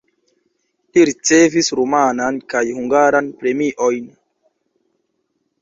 [0.97, 4.09] Li ricevis rumanan kaj hungaran premiojn.